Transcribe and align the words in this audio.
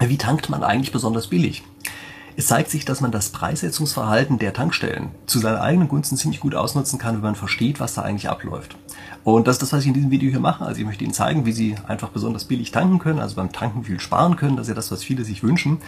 wie 0.00 0.18
tankt 0.18 0.48
man 0.48 0.62
eigentlich 0.62 0.92
besonders 0.92 1.28
billig? 1.28 1.62
Es 2.36 2.48
zeigt 2.48 2.70
sich, 2.70 2.84
dass 2.84 3.00
man 3.00 3.12
das 3.12 3.30
Preissetzungsverhalten 3.30 4.38
der 4.38 4.52
Tankstellen 4.52 5.10
zu 5.24 5.38
seinen 5.38 5.56
eigenen 5.56 5.88
Gunsten 5.88 6.18
ziemlich 6.18 6.40
gut 6.40 6.54
ausnutzen 6.54 6.98
kann, 6.98 7.14
wenn 7.14 7.22
man 7.22 7.34
versteht, 7.34 7.80
was 7.80 7.94
da 7.94 8.02
eigentlich 8.02 8.28
abläuft. 8.28 8.76
Und 9.24 9.48
das 9.48 9.56
ist 9.56 9.62
das, 9.62 9.72
was 9.72 9.80
ich 9.80 9.88
in 9.88 9.94
diesem 9.94 10.10
Video 10.10 10.30
hier 10.30 10.40
mache. 10.40 10.64
Also 10.64 10.80
ich 10.80 10.86
möchte 10.86 11.02
Ihnen 11.02 11.12
zeigen, 11.12 11.46
wie 11.46 11.52
Sie 11.52 11.74
einfach 11.88 12.10
besonders 12.10 12.44
billig 12.44 12.70
tanken 12.70 12.98
können, 12.98 13.18
also 13.18 13.34
beim 13.34 13.52
Tanken 13.52 13.84
viel 13.84 13.98
sparen 13.98 14.36
können. 14.36 14.56
Das 14.56 14.66
ist 14.66 14.68
ja 14.68 14.74
das, 14.74 14.92
was 14.92 15.02
viele 15.02 15.24
sich 15.24 15.42
wünschen. 15.42 15.78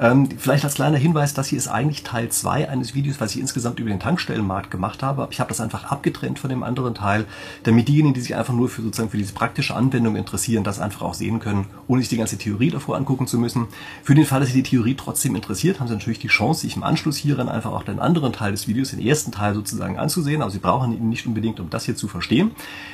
Ähm, 0.00 0.28
vielleicht 0.38 0.64
als 0.64 0.74
kleiner 0.74 0.98
Hinweis, 0.98 1.34
das 1.34 1.48
hier 1.48 1.58
ist 1.58 1.68
eigentlich 1.68 2.02
Teil 2.02 2.28
2 2.28 2.68
eines 2.68 2.94
Videos, 2.94 3.20
was 3.20 3.34
ich 3.34 3.40
insgesamt 3.40 3.78
über 3.78 3.90
den 3.90 4.00
Tankstellenmarkt 4.00 4.70
gemacht 4.70 5.02
habe. 5.02 5.28
Ich 5.30 5.38
habe 5.38 5.48
das 5.48 5.60
einfach 5.60 5.84
abgetrennt 5.84 6.38
von 6.38 6.50
dem 6.50 6.64
anderen 6.64 6.94
Teil, 6.94 7.26
damit 7.62 7.88
diejenigen, 7.88 8.14
die 8.14 8.20
sich 8.20 8.34
einfach 8.34 8.54
nur 8.54 8.68
für 8.68 8.82
sozusagen 8.82 9.10
für 9.10 9.18
diese 9.18 9.34
praktische 9.34 9.74
Anwendung 9.74 10.16
interessieren, 10.16 10.64
das 10.64 10.80
einfach 10.80 11.02
auch 11.02 11.14
sehen 11.14 11.38
können, 11.38 11.66
ohne 11.86 12.00
sich 12.00 12.08
die 12.08 12.16
ganze 12.16 12.38
Theorie 12.38 12.70
davor 12.70 12.96
angucken 12.96 13.26
zu 13.26 13.38
müssen. 13.38 13.68
Für 14.02 14.14
den 14.14 14.24
Fall, 14.24 14.40
dass 14.40 14.48
Sie 14.50 14.62
die 14.62 14.68
Theorie 14.68 14.94
trotzdem 14.94 15.36
interessiert, 15.36 15.78
haben 15.78 15.86
Sie 15.86 15.94
natürlich 15.94 16.18
die 16.18 16.28
Chance, 16.28 16.62
sich 16.62 16.76
im 16.76 16.82
Anschluss 16.82 17.16
hieran 17.16 17.48
einfach 17.48 17.72
auch 17.72 17.84
den 17.84 18.00
anderen 18.00 18.32
Teil 18.32 18.52
des 18.52 18.66
Videos, 18.66 18.90
den 18.90 19.00
ersten 19.00 19.30
Teil 19.30 19.54
sozusagen 19.54 19.98
anzusehen. 19.98 20.42
Aber 20.42 20.50
Sie 20.50 20.58
brauchen 20.58 20.92
ihn 20.92 21.08
nicht 21.08 21.26
unbedingt, 21.26 21.60
um 21.60 21.70
das 21.70 21.84
hier 21.84 21.96
zu 21.96 22.08
verstehen. 22.08 22.50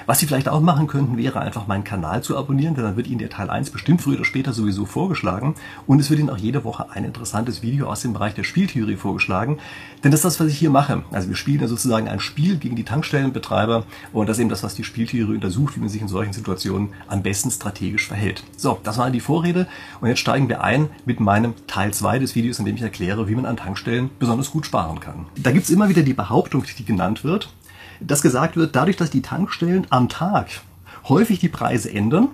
Was 0.07 0.19
Sie 0.19 0.27
vielleicht 0.27 0.49
auch 0.49 0.61
machen 0.61 0.87
könnten, 0.87 1.17
wäre 1.17 1.41
einfach 1.41 1.67
meinen 1.67 1.85
Kanal 1.85 2.23
zu 2.23 2.37
abonnieren, 2.37 2.75
denn 2.75 2.85
dann 2.85 2.97
wird 2.97 3.07
Ihnen 3.07 3.19
der 3.19 3.31
Teil 3.31 3.49
1 3.49 3.71
bestimmt 3.71 4.03
früher 4.03 4.17
oder 4.17 4.25
später 4.25 4.53
sowieso 4.53 4.87
vorgeschlagen 4.87 5.55
und 5.87 6.01
es 6.01 6.11
wird 6.11 6.21
Ihnen 6.21 6.31
auch 6.31 6.37
jede 6.37 6.65
Woche 6.65 6.91
ein 6.91 7.05
interessantes 7.05 7.63
Video 7.63 7.89
aus 7.89 8.03
dem 8.03 8.13
Bereich 8.13 8.35
der 8.35 8.43
Spieltheorie 8.43 8.97
vorgeschlagen. 8.97 9.59
Denn 10.03 10.11
das 10.11 10.21
ist 10.21 10.25
das, 10.25 10.41
was 10.41 10.49
ich 10.49 10.59
hier 10.59 10.71
mache. 10.71 11.05
Also 11.13 11.29
wir 11.29 11.37
spielen 11.37 11.61
ja 11.61 11.69
sozusagen 11.69 12.09
ein 12.09 12.19
Spiel 12.19 12.57
gegen 12.57 12.75
die 12.75 12.85
Tankstellenbetreiber 12.85 13.85
und 14.13 14.29
das 14.29 14.39
ist 14.39 14.41
eben 14.41 14.51
das, 14.51 14.63
was 14.63 14.75
die 14.75 14.85
Spieltheorie 14.85 15.35
untersucht, 15.35 15.77
wie 15.77 15.81
man 15.81 15.89
sich 15.89 16.03
in 16.03 16.09
solchen 16.09 16.33
Situationen 16.33 16.91
am 17.07 17.23
besten 17.23 17.51
strategisch 17.51 18.09
verhält. 18.09 18.43
So, 18.57 18.81
das 18.83 18.99
war 18.99 19.11
die 19.11 19.21
Vorrede 19.21 19.69
und 20.01 20.09
jetzt 20.09 20.21
steigen 20.21 20.49
wir 20.49 20.65
ein 20.65 20.89
mit 21.05 21.21
meinem 21.21 21.55
Teil 21.67 21.93
2 21.93 22.19
des 22.19 22.35
Videos, 22.35 22.59
in 22.59 22.65
dem 22.65 22.77
ich 22.77 22.83
erkläre, 22.83 23.29
wie 23.29 23.35
man 23.35 23.47
an 23.47 23.57
Tankstellen 23.57 24.11
besonders 24.19 24.51
gut 24.51 24.67
sparen 24.67 24.99
kann. 25.01 25.27
Da 25.37 25.53
gibt 25.53 25.65
es 25.65 25.71
immer 25.71 25.89
wieder 25.89 26.03
die 26.03 26.15
Behauptung, 26.15 26.65
die 26.79 26.85
genannt 26.85 27.23
wird, 27.23 27.51
dass 28.01 28.23
gesagt 28.23 28.57
wird, 28.57 28.75
dadurch, 28.75 28.97
dass 28.97 29.11
die 29.11 29.23
Tankstellen 29.23 29.87
am 29.91 30.09
Tag 30.09 30.49
häufig 31.09 31.39
die 31.39 31.49
Preise 31.49 31.93
ändern, 31.93 32.29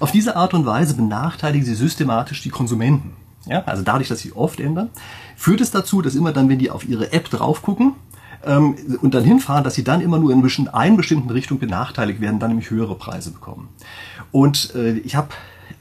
auf 0.00 0.12
diese 0.12 0.36
Art 0.36 0.54
und 0.54 0.66
Weise 0.66 0.94
benachteiligen 0.94 1.66
sie 1.66 1.74
systematisch 1.74 2.42
die 2.42 2.50
Konsumenten. 2.50 3.16
Ja, 3.46 3.62
also 3.64 3.82
dadurch, 3.82 4.08
dass 4.08 4.20
sie 4.20 4.32
oft 4.32 4.60
ändern, 4.60 4.88
führt 5.36 5.60
es 5.60 5.70
dazu, 5.70 6.00
dass 6.00 6.14
immer 6.14 6.32
dann, 6.32 6.48
wenn 6.48 6.58
die 6.58 6.70
auf 6.70 6.88
ihre 6.88 7.12
App 7.12 7.28
drauf 7.28 7.60
gucken 7.60 7.92
ähm, 8.44 8.76
und 9.02 9.14
dann 9.14 9.24
hinfahren, 9.24 9.64
dass 9.64 9.74
sie 9.74 9.84
dann 9.84 10.00
immer 10.00 10.18
nur 10.18 10.32
in 10.32 10.68
einer 10.68 10.96
bestimmten 10.96 11.30
Richtung 11.30 11.58
benachteiligt 11.58 12.20
werden, 12.20 12.38
dann 12.38 12.50
nämlich 12.50 12.70
höhere 12.70 12.94
Preise 12.94 13.32
bekommen. 13.32 13.68
Und 14.32 14.74
äh, 14.74 14.92
ich 14.98 15.16
habe 15.16 15.28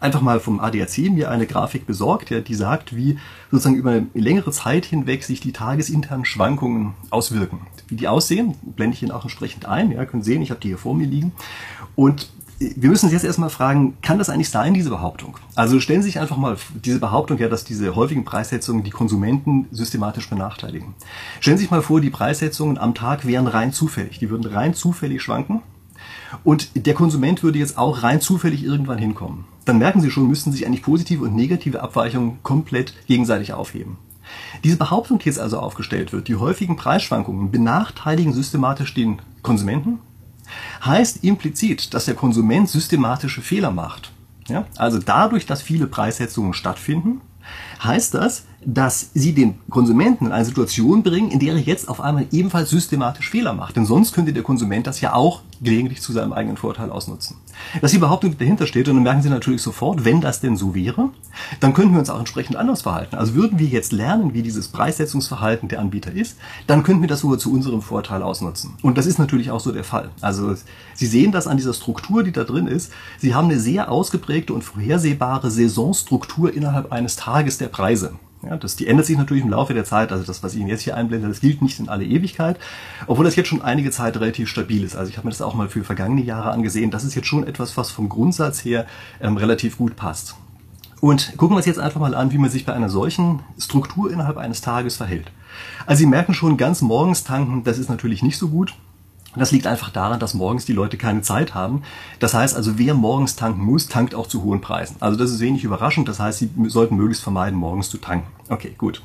einfach 0.04 0.22
mal 0.22 0.40
vom 0.40 0.60
ADAC 0.60 1.10
mir 1.10 1.30
eine 1.30 1.48
Grafik 1.48 1.88
besorgt, 1.88 2.30
ja, 2.30 2.42
die 2.42 2.56
sagt, 2.56 2.96
wie 2.96 3.18
sozusagen 3.52 3.76
über 3.76 3.92
eine 3.92 4.08
längere 4.14 4.52
Zeit 4.52 4.86
hinweg 4.86 5.24
sich 5.24 5.40
die 5.40 5.54
tagesinternen 5.54 6.26
Schwankungen 6.26 6.94
auswirken. 7.10 7.62
Wie 7.88 7.96
die 7.96 8.08
aussehen, 8.08 8.56
blende 8.62 8.96
ich 8.96 9.04
Ihnen 9.04 9.12
auch 9.12 9.24
entsprechend 9.24 9.66
ein. 9.66 9.92
Ja, 9.92 10.06
können 10.06 10.24
sehen, 10.24 10.42
ich 10.42 10.52
habe 10.52 10.60
die 10.60 10.70
hier 10.70 10.78
vor 10.78 10.94
mir 10.94 11.08
liegen. 11.08 11.32
Und 11.96 12.30
wir 12.60 12.90
müssen 12.90 13.06
uns 13.06 13.14
jetzt 13.14 13.26
erstmal 13.26 13.50
fragen, 13.50 13.98
kann 14.02 14.18
das 14.18 14.30
eigentlich 14.30 14.50
sein, 14.50 14.74
diese 14.74 14.90
Behauptung? 14.90 15.38
Also 15.56 15.80
stellen 15.80 16.02
Sie 16.02 16.10
sich 16.10 16.20
einfach 16.20 16.38
mal 16.38 16.58
diese 16.74 17.00
Behauptung 17.00 17.38
her, 17.38 17.50
dass 17.50 17.64
diese 17.64 17.96
häufigen 17.96 18.26
Preissetzungen 18.26 18.84
die 18.84 18.90
Konsumenten 18.90 19.68
systematisch 19.72 20.30
benachteiligen. 20.30 20.94
Stellen 21.40 21.58
Sie 21.58 21.64
sich 21.64 21.72
mal 21.72 21.82
vor, 21.82 22.00
die 22.00 22.10
Preissetzungen 22.10 22.78
am 22.78 22.94
Tag 22.94 23.26
wären 23.26 23.48
rein 23.48 23.74
zufällig. 23.74 24.20
Die 24.20 24.30
würden 24.30 24.46
rein 24.46 24.74
zufällig 24.74 25.22
schwanken. 25.22 25.62
Und 26.44 26.70
der 26.76 26.94
Konsument 26.94 27.44
würde 27.44 27.60
jetzt 27.60 27.78
auch 27.78 28.04
rein 28.04 28.22
zufällig 28.22 28.64
irgendwann 28.64 28.98
hinkommen. 28.98 29.46
Dann 29.66 29.78
merken 29.78 30.02
Sie 30.02 30.12
schon, 30.12 30.28
müssten 30.28 30.52
sich 30.52 30.66
eigentlich 30.66 30.84
positive 30.84 31.24
und 31.24 31.36
negative 31.36 31.82
Abweichungen 31.82 32.40
komplett 32.44 32.94
gegenseitig 33.08 33.54
aufheben. 33.54 33.98
Diese 34.64 34.78
Behauptung, 34.78 35.20
die 35.20 35.26
jetzt 35.26 35.40
also 35.40 35.60
aufgestellt 35.60 36.14
wird, 36.14 36.28
die 36.28 36.36
häufigen 36.36 36.76
Preisschwankungen 36.76 37.52
benachteiligen 37.52 38.34
systematisch 38.34 38.94
den 38.94 39.22
Konsumenten, 39.42 40.00
heißt 40.84 41.24
implizit, 41.24 41.94
dass 41.94 42.06
der 42.06 42.16
Konsument 42.16 42.70
systematische 42.70 43.42
Fehler 43.42 43.72
macht. 43.72 44.12
Ja? 44.48 44.66
Also 44.78 45.00
dadurch, 45.00 45.46
dass 45.46 45.62
viele 45.62 45.88
Preissetzungen 45.88 46.54
stattfinden, 46.54 47.22
heißt 47.84 48.14
das, 48.14 48.46
dass 48.66 49.10
sie 49.14 49.34
den 49.34 49.56
Konsumenten 49.70 50.28
in 50.28 50.32
eine 50.32 50.46
Situation 50.46 51.04
bringen, 51.04 51.32
in 51.32 51.40
der 51.40 51.54
er 51.54 51.60
jetzt 51.60 51.90
auf 51.90 52.02
einmal 52.02 52.26
ebenfalls 52.32 52.70
systematisch 52.70 53.30
Fehler 53.30 53.54
macht. 53.54 53.76
Denn 53.76 53.86
sonst 53.86 54.14
könnte 54.14 54.34
der 54.34 54.44
Konsument 54.44 54.88
das 54.88 55.02
ja 55.02 55.14
auch 55.14 55.42
gelegentlich 55.62 56.02
zu 56.02 56.12
seinem 56.12 56.34
eigenen 56.34 56.58
Vorteil 56.58 56.90
ausnutzen. 56.90 57.38
Dass 57.82 57.92
die 57.92 57.98
Behauptung 57.98 58.38
dahinter 58.38 58.68
steht, 58.68 58.88
und 58.90 58.96
dann 58.96 59.04
merken 59.04 59.22
Sie 59.22 59.30
natürlich 59.30 59.62
sofort, 59.62 60.04
wenn 60.06 60.22
das 60.22 60.42
denn 60.42 60.58
so 60.58 60.76
wäre, 60.76 61.10
dann 61.60 61.74
könnten 61.74 61.94
wir 61.94 62.00
uns 62.00 62.10
auch 62.10 62.20
entsprechend 62.20 62.56
anders 62.56 62.82
verhalten. 62.82 63.16
Also 63.16 63.36
würden 63.36 63.60
wir 63.60 63.68
jetzt 63.68 63.92
lernen, 63.92 64.34
wie 64.34 64.42
dieses 64.42 64.68
Preissetzungsverhalten 64.68 65.70
der 65.70 65.80
Anbieter 65.80 66.12
ist, 66.12 66.38
dann 66.68 66.84
könnten 66.84 67.02
wir 67.02 67.08
das 67.08 67.22
sogar 67.22 67.40
zu 67.40 67.52
unserem 67.52 67.82
Vorteil 67.82 68.22
ausnutzen. 68.22 68.74
Und 68.82 68.98
das 68.98 69.06
ist 69.06 69.20
natürlich 69.20 69.52
auch 69.52 69.60
so 69.60 69.72
der 69.72 69.84
Fall. 69.84 70.10
Also 70.22 70.54
Sie 70.94 71.08
sehen 71.08 71.32
das 71.32 71.48
an 71.48 71.58
dieser 71.58 71.74
Struktur, 71.74 72.24
die 72.24 72.32
da 72.32 72.44
drin 72.44 72.68
ist. 72.68 72.92
Sie 73.18 73.34
haben 73.34 73.50
eine 73.50 73.60
sehr 73.60 73.92
ausgeprägte 73.92 74.54
und 74.54 74.64
vorhersehbare 74.64 75.50
Saisonstruktur 75.50 76.54
innerhalb 76.54 76.92
eines 76.92 77.16
Tages 77.16 77.58
der 77.58 77.68
Preise. 77.68 78.14
Ja, 78.46 78.58
das, 78.58 78.76
die 78.76 78.88
ändert 78.88 79.06
sich 79.06 79.18
natürlich 79.18 79.44
im 79.44 79.50
Laufe 79.50 79.74
der 79.74 79.86
Zeit. 79.86 80.12
Also 80.12 80.26
das, 80.26 80.44
was 80.44 80.54
ich 80.54 80.60
Ihnen 80.60 80.70
jetzt 80.70 80.82
hier 80.82 80.98
einblende, 80.98 81.30
das 81.30 81.40
gilt 81.40 81.62
nicht 81.62 81.80
in 81.80 81.88
alle 81.88 82.04
Ewigkeit, 82.04 82.60
obwohl 83.08 83.26
das 83.26 83.36
jetzt 83.36 83.48
schon 83.48 83.62
einige 83.62 83.90
Zeit 83.92 84.18
relativ 84.18 84.50
stabil 84.50 84.84
ist. 84.84 84.96
Also 84.96 85.10
ich 85.10 85.18
habe 85.18 85.28
mir 85.28 85.32
das 85.32 85.42
auch 85.42 85.54
mal 85.54 85.70
für 85.70 85.84
vergangene 85.84 86.22
Jahre 86.22 86.52
angesehen. 86.52 86.92
Das 86.92 87.04
ist 87.04 87.16
jetzt 87.16 87.28
schon 87.28 87.48
etwas, 87.48 87.78
was 87.78 87.92
vom 87.92 88.10
Grundsatz 88.10 88.66
her 88.66 88.86
ähm, 89.22 89.38
relativ 89.38 89.78
gut 89.78 89.96
passt. 89.96 90.36
Und 91.00 91.38
gucken 91.38 91.56
wir 91.56 91.58
uns 91.58 91.66
jetzt 91.66 91.80
einfach 91.80 92.00
mal 92.00 92.16
an, 92.16 92.32
wie 92.32 92.38
man 92.38 92.50
sich 92.50 92.66
bei 92.66 92.74
einer 92.74 92.90
solchen 92.90 93.42
Struktur 93.58 94.12
innerhalb 94.12 94.38
eines 94.38 94.62
Tages 94.62 94.98
verhält. 94.98 95.32
Also 95.86 96.00
Sie 96.00 96.06
merken 96.06 96.34
schon, 96.34 96.58
ganz 96.58 96.82
morgens 96.82 97.24
tanken, 97.24 97.64
das 97.64 97.78
ist 97.78 97.90
natürlich 97.90 98.24
nicht 98.24 98.38
so 98.38 98.50
gut. 98.50 98.74
Und 99.34 99.40
das 99.40 99.52
liegt 99.52 99.68
einfach 99.68 99.90
daran, 99.90 100.20
dass 100.20 100.34
morgens 100.34 100.66
die 100.66 100.74
Leute 100.74 100.98
keine 100.98 101.22
Zeit 101.22 101.56
haben. 101.56 101.84
Das 102.20 102.34
heißt 102.34 102.56
also, 102.56 102.78
wer 102.78 102.94
morgens 102.94 103.36
tanken 103.36 103.64
muss, 103.64 103.88
tankt 103.88 104.16
auch 104.16 104.28
zu 104.28 104.44
hohen 104.44 104.62
Preisen. 104.62 104.98
Also 105.00 105.18
das 105.18 105.32
ist 105.32 105.40
wenig 105.40 105.64
überraschend. 105.64 106.08
Das 106.08 106.20
heißt, 106.20 106.40
Sie 106.40 106.50
sollten 106.68 106.96
möglichst 106.96 107.24
vermeiden, 107.24 107.58
morgens 107.58 107.90
zu 107.90 107.98
tanken. 107.98 108.28
Okay, 108.50 108.74
gut. 108.78 109.02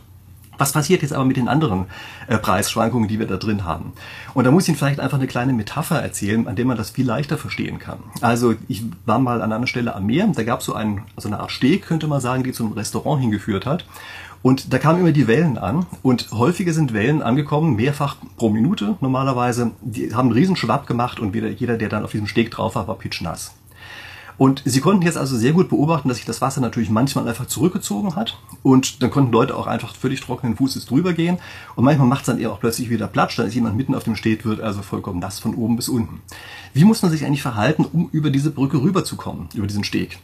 Was 0.58 0.72
passiert 0.72 1.02
jetzt 1.02 1.12
aber 1.12 1.24
mit 1.24 1.36
den 1.36 1.48
anderen 1.48 1.86
äh, 2.26 2.36
Preisschwankungen, 2.36 3.08
die 3.08 3.20
wir 3.20 3.26
da 3.26 3.36
drin 3.36 3.64
haben? 3.64 3.92
Und 4.34 4.44
da 4.44 4.50
muss 4.50 4.64
ich 4.64 4.70
Ihnen 4.70 4.76
vielleicht 4.76 5.00
einfach 5.00 5.16
eine 5.16 5.28
kleine 5.28 5.52
Metapher 5.52 6.02
erzählen, 6.02 6.46
an 6.48 6.56
der 6.56 6.64
man 6.64 6.76
das 6.76 6.90
viel 6.90 7.06
leichter 7.06 7.38
verstehen 7.38 7.78
kann. 7.78 8.00
Also 8.20 8.56
ich 8.66 8.82
war 9.06 9.20
mal 9.20 9.40
an 9.40 9.52
einer 9.52 9.68
Stelle 9.68 9.94
am 9.94 10.06
Meer, 10.06 10.26
da 10.34 10.42
gab 10.42 10.60
es 10.60 10.66
so 10.66 10.74
einen, 10.74 11.02
so 11.16 11.28
eine 11.28 11.38
Art 11.38 11.52
Steg, 11.52 11.86
könnte 11.86 12.08
man 12.08 12.20
sagen, 12.20 12.42
die 12.42 12.52
zu 12.52 12.64
einem 12.64 12.72
Restaurant 12.72 13.20
hingeführt 13.20 13.66
hat. 13.66 13.84
Und 14.42 14.72
da 14.72 14.78
kamen 14.78 15.00
immer 15.00 15.12
die 15.12 15.26
Wellen 15.26 15.58
an 15.58 15.86
und 16.02 16.30
häufiger 16.30 16.72
sind 16.72 16.92
Wellen 16.92 17.22
angekommen, 17.22 17.76
mehrfach 17.76 18.16
pro 18.36 18.50
Minute 18.50 18.96
normalerweise. 19.00 19.72
Die 19.82 20.14
haben 20.14 20.28
einen 20.28 20.38
riesen 20.38 20.56
Schwapp 20.56 20.86
gemacht 20.86 21.18
und 21.20 21.34
jeder, 21.34 21.76
der 21.76 21.88
dann 21.88 22.04
auf 22.04 22.12
diesem 22.12 22.28
Steg 22.28 22.50
drauf 22.50 22.76
war, 22.76 22.86
war 22.86 22.96
pitschnass. 22.96 23.54
Und 24.38 24.62
sie 24.64 24.80
konnten 24.80 25.02
jetzt 25.02 25.18
also 25.18 25.36
sehr 25.36 25.52
gut 25.52 25.68
beobachten, 25.68 26.06
dass 26.06 26.18
sich 26.18 26.26
das 26.26 26.40
Wasser 26.40 26.60
natürlich 26.60 26.90
manchmal 26.90 27.26
einfach 27.26 27.46
zurückgezogen 27.46 28.14
hat 28.14 28.38
und 28.62 29.02
dann 29.02 29.10
konnten 29.10 29.32
Leute 29.32 29.56
auch 29.56 29.66
einfach 29.66 29.96
völlig 29.96 30.20
trockenen 30.20 30.56
Fußes 30.56 30.86
drüber 30.86 31.12
gehen 31.12 31.38
und 31.74 31.84
manchmal 31.84 32.06
macht 32.06 32.20
es 32.20 32.26
dann 32.26 32.38
eher 32.38 32.52
auch 32.52 32.60
plötzlich 32.60 32.88
wieder 32.88 33.08
Platsch, 33.08 33.36
da 33.36 33.42
ist 33.42 33.54
jemand 33.54 33.76
mitten 33.76 33.96
auf 33.96 34.04
dem 34.04 34.14
Steg, 34.14 34.44
wird 34.44 34.60
also 34.60 34.82
vollkommen 34.82 35.18
nass 35.18 35.40
von 35.40 35.56
oben 35.56 35.74
bis 35.74 35.88
unten. 35.88 36.20
Wie 36.72 36.84
muss 36.84 37.02
man 37.02 37.10
sich 37.10 37.24
eigentlich 37.24 37.42
verhalten, 37.42 37.84
um 37.84 38.10
über 38.12 38.30
diese 38.30 38.52
Brücke 38.52 38.80
rüberzukommen, 38.80 39.48
über 39.54 39.66
diesen 39.66 39.82
Steg? 39.82 40.20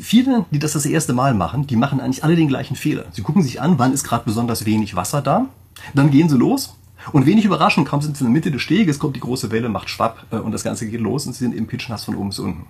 Viele, 0.00 0.44
die 0.50 0.58
das 0.58 0.72
das 0.72 0.86
erste 0.86 1.12
Mal 1.12 1.34
machen, 1.34 1.66
die 1.66 1.76
machen 1.76 2.00
eigentlich 2.00 2.24
alle 2.24 2.36
den 2.36 2.48
gleichen 2.48 2.76
Fehler. 2.76 3.06
Sie 3.12 3.22
gucken 3.22 3.42
sich 3.42 3.60
an, 3.60 3.78
wann 3.78 3.92
ist 3.92 4.04
gerade 4.04 4.24
besonders 4.24 4.66
wenig 4.66 4.96
Wasser 4.96 5.22
da, 5.22 5.46
dann 5.94 6.10
gehen 6.10 6.28
sie 6.28 6.36
los 6.36 6.74
und 7.12 7.26
wenig 7.26 7.44
überraschend, 7.44 7.88
kaum 7.88 8.02
sind 8.02 8.16
sie 8.16 8.24
in 8.24 8.30
der 8.30 8.34
Mitte 8.34 8.50
des 8.50 8.62
Steges, 8.62 8.98
kommt 8.98 9.16
die 9.16 9.20
große 9.20 9.50
Welle, 9.50 9.68
macht 9.68 9.88
Schwapp 9.88 10.26
äh, 10.30 10.36
und 10.36 10.52
das 10.52 10.64
Ganze 10.64 10.86
geht 10.88 11.00
los 11.00 11.26
und 11.26 11.32
sie 11.32 11.44
sind 11.44 11.54
im 11.54 11.66
Pitchnass 11.66 12.04
von 12.04 12.16
oben 12.16 12.28
bis 12.28 12.38
unten. 12.38 12.66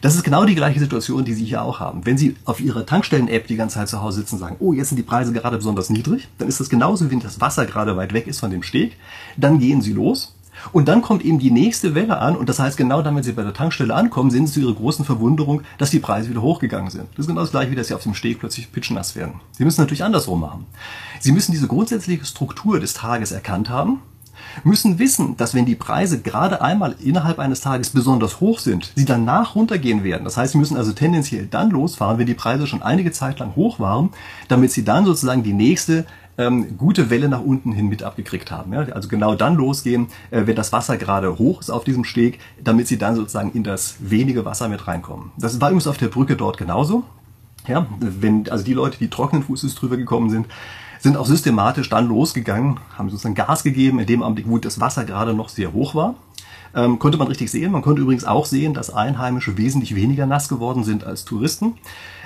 Das 0.00 0.14
ist 0.14 0.22
genau 0.22 0.44
die 0.44 0.54
gleiche 0.54 0.78
Situation, 0.78 1.24
die 1.24 1.34
Sie 1.34 1.44
hier 1.44 1.62
auch 1.62 1.80
haben. 1.80 2.06
Wenn 2.06 2.16
Sie 2.16 2.36
auf 2.44 2.60
Ihrer 2.60 2.86
Tankstellen-App 2.86 3.48
die 3.48 3.56
ganze 3.56 3.76
Zeit 3.76 3.88
zu 3.88 4.00
Hause 4.00 4.20
sitzen 4.20 4.36
und 4.36 4.40
sagen, 4.40 4.56
oh, 4.60 4.72
jetzt 4.72 4.88
sind 4.88 4.96
die 4.96 5.02
Preise 5.02 5.32
gerade 5.32 5.56
besonders 5.56 5.90
niedrig, 5.90 6.28
dann 6.38 6.46
ist 6.46 6.60
das 6.60 6.68
genauso, 6.68 7.06
wie 7.06 7.10
wenn 7.10 7.20
das 7.20 7.40
Wasser 7.40 7.66
gerade 7.66 7.96
weit 7.96 8.12
weg 8.12 8.28
ist 8.28 8.38
von 8.38 8.50
dem 8.50 8.62
Steg. 8.62 8.96
Dann 9.36 9.58
gehen 9.58 9.82
Sie 9.82 9.92
los 9.92 10.36
und 10.72 10.88
dann 10.88 11.02
kommt 11.02 11.24
eben 11.24 11.38
die 11.38 11.50
nächste 11.50 11.94
Welle 11.94 12.18
an 12.18 12.36
und 12.36 12.48
das 12.48 12.58
heißt 12.58 12.76
genau 12.76 13.02
dann, 13.02 13.16
wenn 13.16 13.22
Sie 13.22 13.32
bei 13.32 13.42
der 13.42 13.54
Tankstelle 13.54 13.94
ankommen, 13.94 14.30
sehen 14.30 14.46
Sie 14.46 14.54
zu 14.54 14.60
Ihrer 14.60 14.74
großen 14.74 15.04
Verwunderung, 15.04 15.62
dass 15.78 15.90
die 15.90 15.98
Preise 15.98 16.30
wieder 16.30 16.42
hochgegangen 16.42 16.90
sind. 16.90 17.06
Das 17.12 17.20
ist 17.20 17.28
genau 17.28 17.40
das 17.40 17.50
gleiche, 17.50 17.70
wie 17.70 17.76
dass 17.76 17.88
Sie 17.88 17.94
auf 17.94 18.02
dem 18.02 18.14
Steg 18.14 18.40
plötzlich 18.40 18.72
pitschnass 18.72 19.16
werden. 19.16 19.40
Sie 19.52 19.64
müssen 19.64 19.80
natürlich 19.80 20.04
andersrum 20.04 20.40
machen. 20.40 20.66
Sie 21.20 21.32
müssen 21.32 21.52
diese 21.52 21.68
grundsätzliche 21.68 22.24
Struktur 22.24 22.80
des 22.80 22.94
Tages 22.94 23.32
erkannt 23.32 23.68
haben, 23.68 24.00
müssen 24.64 24.98
wissen, 24.98 25.36
dass 25.36 25.54
wenn 25.54 25.66
die 25.66 25.74
Preise 25.74 26.20
gerade 26.20 26.62
einmal 26.62 26.96
innerhalb 27.02 27.38
eines 27.38 27.60
Tages 27.60 27.90
besonders 27.90 28.40
hoch 28.40 28.58
sind, 28.58 28.92
sie 28.96 29.04
danach 29.04 29.54
runtergehen 29.54 30.04
werden. 30.04 30.24
Das 30.24 30.36
heißt, 30.36 30.52
sie 30.52 30.58
müssen 30.58 30.76
also 30.76 30.92
tendenziell 30.92 31.46
dann 31.46 31.70
losfahren, 31.70 32.18
wenn 32.18 32.26
die 32.26 32.34
Preise 32.34 32.66
schon 32.66 32.82
einige 32.82 33.12
Zeit 33.12 33.38
lang 33.38 33.54
hoch 33.56 33.78
waren, 33.78 34.10
damit 34.48 34.72
sie 34.72 34.84
dann 34.84 35.04
sozusagen 35.04 35.42
die 35.42 35.52
nächste 35.52 36.06
ähm, 36.38 36.78
gute 36.78 37.10
Welle 37.10 37.28
nach 37.28 37.42
unten 37.42 37.72
hin 37.72 37.88
mit 37.88 38.02
abgekriegt 38.02 38.50
haben. 38.50 38.72
Ja? 38.72 38.86
Also 38.92 39.08
genau 39.08 39.34
dann 39.34 39.56
losgehen, 39.56 40.06
äh, 40.30 40.46
wenn 40.46 40.56
das 40.56 40.72
Wasser 40.72 40.96
gerade 40.96 41.38
hoch 41.38 41.60
ist 41.60 41.70
auf 41.70 41.84
diesem 41.84 42.04
Steg, 42.04 42.38
damit 42.62 42.88
sie 42.88 42.96
dann 42.96 43.16
sozusagen 43.16 43.52
in 43.52 43.64
das 43.64 43.96
wenige 43.98 44.44
Wasser 44.44 44.68
mit 44.68 44.86
reinkommen. 44.86 45.32
Das 45.36 45.60
war 45.60 45.68
übrigens 45.70 45.88
auf 45.88 45.98
der 45.98 46.08
Brücke 46.08 46.36
dort 46.36 46.56
genauso. 46.56 47.02
Ja, 47.66 47.86
wenn, 48.00 48.48
also 48.48 48.64
die 48.64 48.72
Leute, 48.72 48.96
die 48.98 49.10
trockenen 49.10 49.42
Fußes 49.42 49.74
drüber 49.74 49.98
gekommen 49.98 50.30
sind, 50.30 50.46
sind 51.00 51.16
auch 51.16 51.26
systematisch 51.26 51.90
dann 51.90 52.08
losgegangen, 52.08 52.78
haben 52.96 53.10
sozusagen 53.10 53.34
Gas 53.34 53.62
gegeben, 53.62 53.98
in 53.98 54.06
dem 54.06 54.22
Augenblick, 54.22 54.48
wo 54.48 54.58
das 54.58 54.80
Wasser 54.80 55.04
gerade 55.04 55.34
noch 55.34 55.48
sehr 55.48 55.72
hoch 55.72 55.94
war. 55.94 56.14
Ähm, 56.74 56.98
konnte 56.98 57.18
man 57.18 57.28
richtig 57.28 57.50
sehen. 57.50 57.72
Man 57.72 57.82
konnte 57.82 58.02
übrigens 58.02 58.24
auch 58.24 58.46
sehen, 58.46 58.74
dass 58.74 58.90
Einheimische 58.90 59.56
wesentlich 59.56 59.94
weniger 59.94 60.26
nass 60.26 60.48
geworden 60.48 60.84
sind 60.84 61.04
als 61.04 61.24
Touristen. 61.24 61.74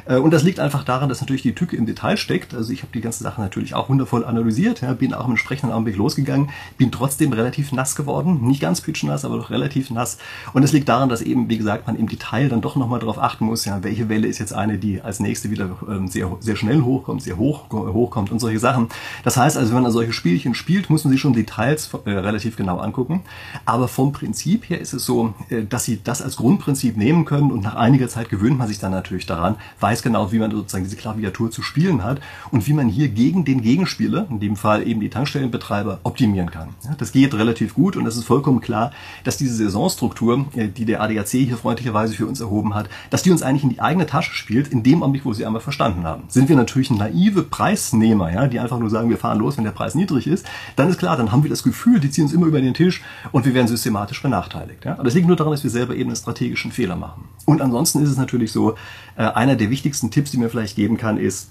Äh, 0.07 0.17
und 0.17 0.33
das 0.33 0.43
liegt 0.43 0.61
einfach 0.61 0.85
daran, 0.85 1.09
dass 1.09 1.21
natürlich 1.21 1.43
die 1.43 1.55
Tücke 1.55 1.77
im 1.77 1.87
Detail 1.87 2.17
steckt. 2.17 2.55
Also 2.55 2.73
ich 2.73 2.83
habe 2.83 2.93
die 2.93 3.01
ganze 3.01 3.23
Sache 3.23 3.41
natürlich 3.41 3.75
auch 3.75 3.89
wundervoll 3.89 4.25
analysiert, 4.25 4.81
ja, 4.81 4.93
bin 4.93 5.15
auch 5.15 5.25
im 5.25 5.33
entsprechenden 5.33 5.73
Augenblick 5.73 5.97
losgegangen, 5.97 6.51
bin 6.79 6.91
trotzdem 6.91 7.33
relativ 7.33 7.73
nass 7.73 7.95
geworden. 7.97 8.47
Nicht 8.47 8.61
ganz 8.61 8.81
pitschnass, 8.81 9.25
aber 9.25 9.37
doch 9.37 9.51
relativ 9.51 9.91
nass. 9.91 10.19
Und 10.53 10.63
es 10.63 10.73
liegt 10.73 10.89
daran, 10.89 11.09
dass 11.09 11.23
eben, 11.23 11.49
wie 11.49 11.59
gesagt, 11.59 11.87
man 11.87 11.97
im 11.97 12.09
Detail 12.09 12.49
dann 12.49 12.61
doch 12.61 12.77
nochmal 12.77 13.01
darauf 13.01 13.19
achten 13.19 13.45
muss, 13.45 13.65
ja, 13.65 13.83
welche 13.83 14.09
Welle 14.09 14.27
ist 14.27 14.39
jetzt 14.39 14.53
eine, 14.53 14.79
die 14.79 15.01
als 15.01 15.21
nächste 15.21 15.51
wieder 15.51 15.71
ähm, 15.89 16.09
sehr, 16.09 16.31
sehr 16.41 16.57
schnell 16.57 16.83
hochkommt, 16.83 17.23
sehr 17.23 17.39
hoch 17.39 17.71
hochkommt 17.71 18.31
und 18.31 18.39
solche 18.39 18.59
Sachen. 18.59 18.89
Das 19.25 19.37
heißt 19.37 19.57
also, 19.57 19.75
wenn 19.75 19.83
man 19.83 19.93
solche 19.93 20.13
Spielchen 20.13 20.55
spielt, 20.55 20.91
muss 20.91 21.05
man 21.05 21.13
sich 21.13 21.21
schon 21.21 21.33
Details 21.33 21.91
äh, 22.05 22.11
relativ 22.11 22.57
genau 22.57 22.79
angucken. 22.79 23.23
Aber 23.65 23.89
vom 23.89 24.13
Prinzip 24.13 24.32
her 24.69 24.81
ist 24.81 24.93
es 24.93 25.05
so, 25.05 25.35
äh, 25.51 25.63
dass 25.65 25.85
sie 25.85 26.01
das 26.03 26.23
als 26.23 26.37
Grundprinzip 26.37 26.97
nehmen 26.97 27.25
können 27.25 27.51
und 27.51 27.63
nach 27.63 27.75
einiger 27.75 28.09
Zeit 28.09 28.29
gewöhnt 28.29 28.59
man 28.59 28.69
sich 28.69 28.79
dann 28.79 28.93
natürlich 28.93 29.27
daran, 29.27 29.57
weiß 29.81 30.03
genau, 30.03 30.33
wie 30.33 30.39
man 30.39 30.51
sozusagen 30.51 30.85
diese 30.85 30.97
Klaviatur 30.97 31.51
zu 31.51 31.63
spielen 31.63 32.03
hat 32.05 32.21
und 32.51 32.67
wie 32.67 32.73
man 32.73 32.89
hier 32.89 33.09
gegen 33.09 33.45
den 33.45 33.63
Gegenspieler, 33.63 34.27
in 34.31 34.41
dem 34.41 34.57
Fall 34.57 34.87
eben 34.87 35.01
die 35.01 35.11
Tankstellenbetreiber, 35.11 36.01
optimieren 36.03 36.51
kann. 36.51 36.71
Das 36.99 37.13
geht 37.13 37.35
relativ 37.35 37.75
gut 37.75 37.97
und 37.97 38.07
es 38.07 38.17
ist 38.17 38.25
vollkommen 38.25 38.61
klar, 38.61 38.93
dass 39.25 39.37
diese 39.37 39.55
Saisonstruktur, 39.55 40.47
äh, 40.55 40.69
die 40.69 40.85
der 40.85 41.03
ADAC 41.03 41.29
hier 41.29 41.57
freundlicherweise 41.57 42.15
für 42.15 42.27
uns 42.27 42.41
erhoben 42.41 42.75
hat, 42.75 42.89
dass 43.11 43.23
die 43.23 43.31
uns 43.31 43.43
eigentlich 43.43 43.65
in 43.65 43.71
die 43.71 43.81
eigene 43.81 44.07
Tasche 44.07 44.35
spielt, 44.35 44.69
in 44.69 44.83
dem 44.83 45.03
Augenblick, 45.03 45.25
wo 45.25 45.33
sie 45.33 45.47
einmal 45.47 45.61
verstanden 45.61 46.05
haben. 46.05 46.25
Sind 46.29 46.49
wir 46.49 46.57
natürlich 46.57 46.91
naive 46.91 47.43
Preisnehmer, 47.43 48.33
ja, 48.33 48.47
die 48.47 48.61
einfach 48.61 48.79
nur 48.79 48.91
sagen, 48.91 49.11
wir 49.11 49.19
fahren 49.19 49.39
los, 49.39 49.57
wenn 49.57 49.65
der 49.65 49.73
Preis 49.73 49.95
niedrig 49.95 50.27
ist, 50.27 50.47
dann 50.77 50.89
ist 50.89 50.99
klar, 50.99 51.17
dann 51.17 51.33
haben 51.33 51.43
wir 51.43 51.51
das 51.51 51.63
Gefühl, 51.63 52.01
die 52.01 52.11
ziehen 52.11 52.25
uns 52.25 52.33
immer 52.33 52.47
über 52.47 52.61
den 52.61 52.75
Tisch 52.75 53.03
und 53.33 53.45
wir 53.45 53.55
werden 53.55 53.69
systematisch 53.69 54.22
benachteiligt. 54.23 54.85
Ja. 54.85 54.93
Aber 54.95 55.05
das 55.05 55.15
liegt 55.15 55.27
nur 55.27 55.37
daran, 55.37 55.53
dass 55.53 55.63
wir 55.63 55.71
selber 55.71 55.95
eben 55.95 56.11
einen 56.11 56.17
strategischen 56.17 56.73
Fehler 56.73 56.97
machen. 56.97 57.29
Und 57.45 57.61
ansonsten 57.61 58.03
ist 58.03 58.11
es 58.11 58.17
natürlich 58.17 58.53
so, 58.53 58.75
äh, 59.17 59.23
einer 59.23 59.57
der 59.57 59.71
wichtigsten 59.71 60.11
Tipps, 60.11 60.31
die 60.31 60.39
mir 60.39 60.49
vielleicht 60.49 60.77
geben 60.77 60.97
kann, 60.97 61.19
ist, 61.19 61.51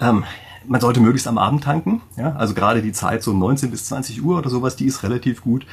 ähm, 0.00 0.24
man 0.66 0.80
sollte 0.80 1.00
möglichst 1.00 1.28
am 1.28 1.38
Abend 1.38 1.64
tanken. 1.64 2.02
Ja? 2.16 2.34
Also 2.36 2.54
gerade 2.54 2.82
die 2.82 2.92
Zeit 2.92 3.22
so 3.22 3.32
19 3.32 3.70
bis 3.70 3.84
20 3.86 4.22
Uhr 4.24 4.38
oder 4.38 4.50
sowas, 4.50 4.76
die 4.76 4.86
ist 4.86 5.02
relativ 5.02 5.42
gut. 5.42 5.66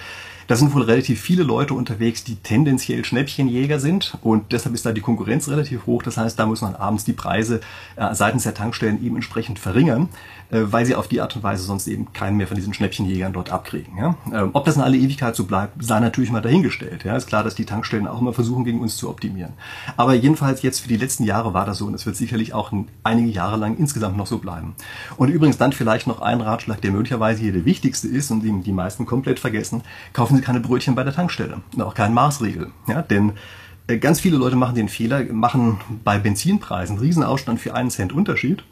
Da 0.54 0.58
sind 0.58 0.76
wohl 0.76 0.84
relativ 0.84 1.20
viele 1.20 1.42
Leute 1.42 1.74
unterwegs, 1.74 2.24
die 2.24 2.36
tendenziell 2.36 3.04
Schnäppchenjäger 3.04 3.80
sind 3.80 4.20
und 4.22 4.52
deshalb 4.52 4.76
ist 4.76 4.86
da 4.86 4.92
die 4.92 5.02
Konkurrenz 5.02 5.50
relativ 5.50 5.88
hoch. 5.88 6.04
Das 6.04 6.18
heißt, 6.18 6.38
da 6.38 6.46
muss 6.46 6.62
man 6.62 6.76
abends 6.76 7.06
die 7.06 7.14
Preise 7.14 7.60
äh, 7.96 8.14
seitens 8.14 8.44
der 8.44 8.54
Tankstellen 8.54 9.04
eben 9.04 9.16
entsprechend 9.16 9.58
verringern, 9.58 10.10
äh, 10.52 10.60
weil 10.66 10.86
sie 10.86 10.94
auf 10.94 11.08
die 11.08 11.22
Art 11.22 11.36
und 11.36 11.42
Weise 11.42 11.64
sonst 11.64 11.88
eben 11.88 12.14
keinen 12.14 12.38
mehr 12.38 12.46
von 12.46 12.56
diesen 12.56 12.72
Schnäppchenjägern 12.72 13.34
dort 13.34 13.52
abkriegen. 13.52 13.98
Ähm, 14.32 14.52
ob 14.54 14.66
das 14.66 14.76
in 14.76 14.84
alle 14.84 14.96
Ewigkeit 14.96 15.36
so 15.36 15.46
bleibt, 15.46 15.84
sei 15.84 16.00
natürlich 16.00 16.30
mal 16.30 16.42
dahingestellt. 16.42 17.04
Ja? 17.04 17.18
Ist 17.18 17.26
klar, 17.26 17.44
dass 17.44 17.56
die 17.56 17.66
Tankstellen 17.66 18.06
auch 18.06 18.22
immer 18.22 18.34
versuchen, 18.34 18.64
gegen 18.64 18.80
uns 18.80 18.96
zu 18.96 19.10
optimieren. 19.10 19.54
Aber 19.98 20.14
jedenfalls 20.14 20.62
jetzt 20.62 20.82
für 20.82 20.88
die 20.88 20.98
letzten 20.98 21.24
Jahre 21.24 21.56
war 21.56 21.66
das 21.66 21.80
so 21.80 21.88
und 21.88 21.96
es 21.96 22.06
wird 22.06 22.16
sicherlich 22.16 22.54
auch 22.54 22.72
einige 23.02 23.30
Jahre 23.32 23.58
lang 23.58 23.76
insgesamt 23.76 24.18
noch 24.18 24.28
so 24.28 24.38
bleiben. 24.38 24.76
Und 25.18 25.30
übrigens 25.30 25.58
dann 25.58 25.74
vielleicht 25.74 26.06
noch 26.06 26.22
ein 26.22 26.42
Ratschlag, 26.42 26.80
der 26.80 26.92
möglicherweise 26.92 27.42
hier 27.42 27.54
der 27.54 27.66
wichtigste 27.66 28.08
ist 28.08 28.30
und 28.30 28.44
den 28.44 28.62
die 28.62 28.72
meisten 28.72 29.08
komplett 29.08 29.40
vergessen. 29.40 29.82
Kaufen 30.14 30.36
Sie 30.36 30.43
keine 30.44 30.60
Brötchen 30.60 30.96
bei 30.96 31.04
der 31.04 31.14
Tankstelle 31.14 31.62
und 31.74 31.82
auch 31.82 31.96
keinen 31.96 32.14
Maßregel. 32.14 32.72
Ja, 32.88 33.02
denn 33.02 33.34
äh, 33.88 33.98
ganz 33.98 34.20
viele 34.20 34.38
Leute 34.38 34.56
machen 34.56 34.76
den 34.76 34.90
Fehler, 34.90 35.24
machen 35.32 35.80
bei 36.04 36.20
Benzinpreisen 36.20 36.98
einen 36.98 37.06
Riesenausstand 37.06 37.60
für 37.60 37.74
einen 37.74 37.90
Cent 37.90 38.14
Unterschied. 38.14 38.64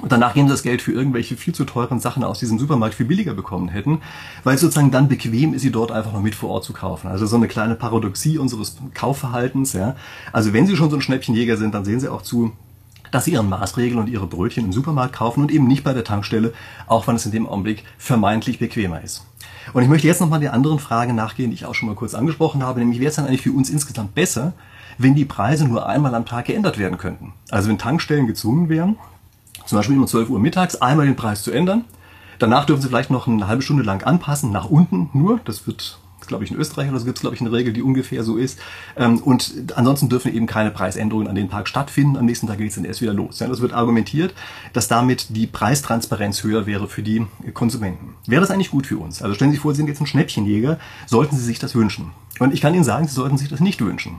Und 0.00 0.12
danach 0.12 0.34
geben 0.34 0.46
sie 0.46 0.54
das 0.54 0.62
Geld 0.62 0.80
für 0.80 0.92
irgendwelche 0.92 1.36
viel 1.36 1.52
zu 1.52 1.64
teuren 1.64 1.98
Sachen 1.98 2.22
aus 2.22 2.38
diesem 2.38 2.60
Supermarkt 2.60 2.94
viel 2.94 3.06
billiger 3.06 3.34
bekommen 3.34 3.68
hätten, 3.68 4.00
weil 4.44 4.54
es 4.54 4.60
sozusagen 4.60 4.92
dann 4.92 5.08
bequem 5.08 5.54
ist, 5.54 5.62
sie 5.62 5.72
dort 5.72 5.90
einfach 5.90 6.12
noch 6.12 6.22
mit 6.22 6.36
vor 6.36 6.50
Ort 6.50 6.62
zu 6.62 6.72
kaufen. 6.72 7.08
Also 7.08 7.26
so 7.26 7.34
eine 7.34 7.48
kleine 7.48 7.74
Paradoxie 7.74 8.38
unseres 8.38 8.76
Kaufverhaltens. 8.94 9.72
Ja. 9.72 9.96
Also 10.32 10.52
wenn 10.52 10.68
Sie 10.68 10.76
schon 10.76 10.90
so 10.90 10.96
ein 10.96 11.02
Schnäppchenjäger 11.02 11.56
sind, 11.56 11.74
dann 11.74 11.84
sehen 11.84 11.98
Sie 11.98 12.08
auch 12.08 12.22
zu, 12.22 12.52
dass 13.10 13.24
sie 13.24 13.32
ihren 13.32 13.48
Maßregeln 13.48 13.98
und 13.98 14.08
ihre 14.08 14.26
Brötchen 14.26 14.64
im 14.64 14.72
Supermarkt 14.72 15.14
kaufen 15.14 15.42
und 15.42 15.50
eben 15.50 15.66
nicht 15.66 15.84
bei 15.84 15.92
der 15.92 16.04
Tankstelle, 16.04 16.52
auch 16.86 17.06
wenn 17.06 17.16
es 17.16 17.26
in 17.26 17.32
dem 17.32 17.46
Augenblick 17.46 17.84
vermeintlich 17.98 18.58
bequemer 18.58 19.02
ist. 19.02 19.24
Und 19.72 19.82
ich 19.82 19.88
möchte 19.88 20.06
jetzt 20.06 20.20
nochmal 20.20 20.40
der 20.40 20.54
anderen 20.54 20.78
Frage 20.78 21.12
nachgehen, 21.12 21.50
die 21.50 21.54
ich 21.54 21.66
auch 21.66 21.74
schon 21.74 21.88
mal 21.88 21.94
kurz 21.94 22.14
angesprochen 22.14 22.62
habe, 22.62 22.80
nämlich 22.80 23.00
wäre 23.00 23.10
es 23.10 23.16
dann 23.16 23.26
eigentlich 23.26 23.42
für 23.42 23.52
uns 23.52 23.70
insgesamt 23.70 24.14
besser, 24.14 24.52
wenn 24.96 25.14
die 25.14 25.24
Preise 25.24 25.66
nur 25.66 25.86
einmal 25.86 26.14
am 26.14 26.26
Tag 26.26 26.46
geändert 26.46 26.78
werden 26.78 26.98
könnten. 26.98 27.32
Also 27.50 27.68
wenn 27.68 27.78
Tankstellen 27.78 28.26
gezwungen 28.26 28.68
wären, 28.68 28.96
zum 29.66 29.78
Beispiel 29.78 29.98
um 29.98 30.06
12 30.06 30.30
Uhr 30.30 30.40
mittags 30.40 30.76
einmal 30.76 31.06
den 31.06 31.16
Preis 31.16 31.42
zu 31.42 31.50
ändern, 31.50 31.84
danach 32.38 32.64
dürfen 32.64 32.82
sie 32.82 32.88
vielleicht 32.88 33.10
noch 33.10 33.28
eine 33.28 33.46
halbe 33.46 33.62
Stunde 33.62 33.82
lang 33.82 34.02
anpassen, 34.02 34.50
nach 34.50 34.70
unten 34.70 35.10
nur, 35.12 35.40
das 35.44 35.66
wird 35.66 35.98
glaube 36.26 36.44
ich, 36.44 36.50
in 36.50 36.56
Österreich 36.56 36.88
oder 36.88 36.98
so 36.98 37.04
gibt 37.04 37.18
es, 37.18 37.20
glaube 37.22 37.36
ich, 37.36 37.40
eine 37.40 37.52
Regel, 37.52 37.72
die 37.72 37.82
ungefähr 37.82 38.24
so 38.24 38.36
ist. 38.36 38.58
Ähm, 38.96 39.18
und 39.18 39.72
ansonsten 39.74 40.08
dürfen 40.08 40.34
eben 40.34 40.46
keine 40.46 40.70
Preisänderungen 40.70 41.28
an 41.28 41.34
den 41.34 41.50
Tag 41.50 41.68
stattfinden. 41.68 42.16
Am 42.16 42.26
nächsten 42.26 42.46
Tag 42.46 42.58
geht 42.58 42.70
es 42.70 42.74
dann 42.74 42.84
erst 42.84 43.00
wieder 43.02 43.14
los. 43.14 43.38
Das 43.38 43.60
wird 43.60 43.72
argumentiert, 43.72 44.34
dass 44.72 44.88
damit 44.88 45.26
die 45.30 45.46
Preistransparenz 45.46 46.42
höher 46.42 46.66
wäre 46.66 46.88
für 46.88 47.02
die 47.02 47.26
Konsumenten. 47.54 48.14
Wäre 48.26 48.40
das 48.40 48.50
eigentlich 48.50 48.70
gut 48.70 48.86
für 48.86 48.98
uns? 48.98 49.22
Also 49.22 49.34
stellen 49.34 49.50
Sie 49.50 49.56
sich 49.56 49.62
vor, 49.62 49.72
Sie 49.72 49.78
sind 49.78 49.88
jetzt 49.88 50.00
ein 50.00 50.06
Schnäppchenjäger, 50.06 50.78
sollten 51.06 51.36
Sie 51.36 51.44
sich 51.44 51.58
das 51.58 51.74
wünschen. 51.74 52.12
Und 52.38 52.54
ich 52.54 52.60
kann 52.60 52.74
Ihnen 52.74 52.84
sagen, 52.84 53.06
Sie 53.08 53.14
sollten 53.14 53.38
sich 53.38 53.48
das 53.48 53.60
nicht 53.60 53.80
wünschen. 53.80 54.16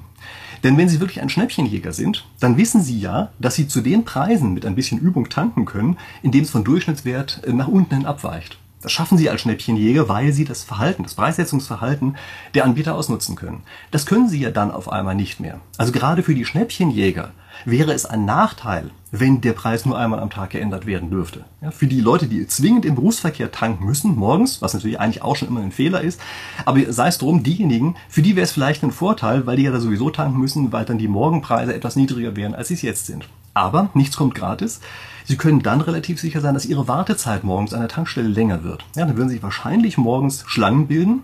Denn 0.64 0.78
wenn 0.78 0.90
Sie 0.90 1.00
wirklich 1.00 1.22
ein 1.22 1.30
Schnäppchenjäger 1.30 1.94
sind, 1.94 2.26
dann 2.40 2.58
wissen 2.58 2.82
Sie 2.82 3.00
ja, 3.00 3.32
dass 3.40 3.56
Sie 3.56 3.68
zu 3.68 3.82
den 3.82 4.04
Preisen 4.04 4.54
mit 4.54 4.66
ein 4.66 4.76
bisschen 4.76 5.00
Übung 5.00 5.30
tanken 5.30 5.66
können, 5.66 5.98
indem 6.22 6.44
es 6.44 6.50
von 6.50 6.64
Durchschnittswert 6.64 7.42
äh, 7.46 7.54
nach 7.54 7.68
unten 7.68 7.96
hin 7.96 8.06
abweicht. 8.06 8.58
Das 8.82 8.94
schaffen 8.94 9.18
sie 9.18 9.30
als 9.30 9.42
Schnäppchenjäger, 9.42 10.08
weil 10.08 10.32
sie 10.32 10.46
das 10.46 10.64
Verhalten, 10.64 11.04
das 11.04 11.16
Preissetzungsverhalten 11.16 12.16
der 12.54 12.64
Anbieter 12.64 12.96
ausnutzen 12.96 13.36
können. 13.36 13.64
Das 13.92 14.06
können 14.06 14.30
sie 14.30 14.40
ja 14.40 14.52
dann 14.52 14.72
auf 14.72 14.90
einmal 14.90 15.16
nicht 15.16 15.42
mehr. 15.42 15.60
Also 15.78 15.92
gerade 15.92 16.24
für 16.24 16.34
die 16.34 16.46
Schnäppchenjäger 16.46 17.32
wäre 17.66 17.92
es 17.92 18.06
ein 18.06 18.24
Nachteil, 18.24 18.92
wenn 19.12 19.42
der 19.42 19.52
Preis 19.52 19.86
nur 19.86 19.98
einmal 19.98 20.20
am 20.20 20.30
Tag 20.30 20.52
geändert 20.52 20.86
werden 20.86 21.10
dürfte. 21.10 21.44
Ja, 21.62 21.72
für 21.72 21.88
die 21.88 22.00
Leute, 22.00 22.28
die 22.28 22.48
zwingend 22.48 22.86
im 22.86 22.96
Berufsverkehr 22.96 23.52
tanken 23.52 23.86
müssen, 23.86 24.16
morgens, 24.16 24.62
was 24.62 24.74
natürlich 24.74 25.00
eigentlich 25.00 25.24
auch 25.24 25.36
schon 25.36 25.50
immer 25.50 25.62
ein 25.62 25.74
Fehler 25.74 26.00
ist, 26.02 26.22
aber 26.64 26.80
sei 26.94 27.08
es 27.08 27.18
drum, 27.18 27.44
diejenigen, 27.44 27.96
für 28.08 28.22
die 28.22 28.38
wäre 28.38 28.46
es 28.46 28.52
vielleicht 28.52 28.84
ein 28.84 28.92
Vorteil, 28.92 29.46
weil 29.46 29.58
die 29.58 29.64
ja 29.64 29.72
da 29.72 29.80
sowieso 29.82 30.10
tanken 30.10 30.40
müssen, 30.40 30.72
weil 30.72 30.86
dann 30.86 31.00
die 31.00 31.08
Morgenpreise 31.08 31.74
etwas 31.74 31.96
niedriger 31.98 32.36
wären, 32.36 32.56
als 32.56 32.70
sie 32.70 32.76
es 32.76 32.82
jetzt 32.82 33.08
sind. 33.08 33.28
Aber 33.54 33.90
nichts 33.94 34.18
kommt 34.18 34.36
gratis. 34.36 34.80
Sie 35.26 35.38
können 35.38 35.62
dann 35.62 35.82
relativ 35.82 36.20
sicher 36.20 36.42
sein, 36.42 36.56
dass 36.56 36.66
Ihre 36.66 36.88
Wartezeit 36.88 37.44
morgens 37.44 37.74
an 37.74 37.82
der 37.82 37.90
Tankstelle 37.90 38.28
länger 38.28 38.64
wird. 38.64 38.84
Ja, 38.96 39.06
dann 39.06 39.16
würden 39.16 39.30
sich 39.30 39.44
wahrscheinlich 39.44 39.98
morgens 39.98 40.44
Schlangen 40.48 40.88
bilden. 40.88 41.22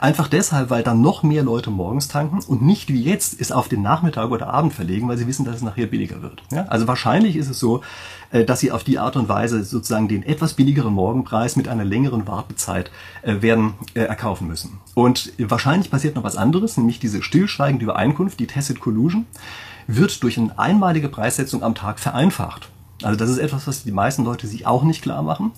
Einfach 0.00 0.28
deshalb, 0.28 0.70
weil 0.70 0.84
dann 0.84 1.00
noch 1.00 1.22
mehr 1.24 1.42
Leute 1.42 1.70
morgens 1.70 2.06
tanken 2.06 2.38
und 2.46 2.62
nicht 2.62 2.88
wie 2.88 3.02
jetzt 3.02 3.40
es 3.40 3.50
auf 3.50 3.68
den 3.68 3.82
Nachmittag 3.82 4.30
oder 4.30 4.48
Abend 4.48 4.72
verlegen, 4.72 5.08
weil 5.08 5.18
sie 5.18 5.26
wissen, 5.26 5.44
dass 5.44 5.56
es 5.56 5.62
nachher 5.62 5.86
billiger 5.86 6.22
wird. 6.22 6.42
Ja, 6.52 6.66
also 6.66 6.86
wahrscheinlich 6.86 7.34
ist 7.34 7.50
es 7.50 7.58
so, 7.58 7.82
äh, 8.30 8.44
dass 8.44 8.60
sie 8.60 8.70
auf 8.70 8.84
die 8.84 9.00
Art 9.00 9.16
und 9.16 9.28
Weise 9.28 9.64
sozusagen 9.64 10.06
den 10.06 10.22
etwas 10.22 10.54
billigeren 10.54 10.94
Morgenpreis 10.94 11.56
mit 11.56 11.66
einer 11.66 11.84
längeren 11.84 12.28
Wartezeit 12.28 12.92
äh, 13.22 13.42
werden 13.42 13.74
äh, 13.94 14.00
erkaufen 14.02 14.46
müssen. 14.46 14.78
Und 14.94 15.32
wahrscheinlich 15.38 15.90
passiert 15.90 16.14
noch 16.14 16.24
was 16.24 16.36
anderes, 16.36 16.76
nämlich 16.76 17.00
diese 17.00 17.22
stillschweigende 17.22 17.84
Übereinkunft, 17.84 18.38
die 18.38 18.46
Tacit 18.46 18.78
Collusion, 18.80 19.26
wird 19.96 20.22
durch 20.22 20.38
eine 20.38 20.58
einmalige 20.58 21.08
Preissetzung 21.08 21.62
am 21.62 21.74
Tag 21.74 21.98
vereinfacht. 21.98 22.70
Also 23.02 23.16
das 23.16 23.30
ist 23.30 23.38
etwas, 23.38 23.66
was 23.66 23.84
die 23.84 23.92
meisten 23.92 24.24
Leute 24.24 24.46
sich 24.46 24.66
auch 24.66 24.82
nicht 24.82 25.02
klar 25.02 25.22
machen. 25.22 25.52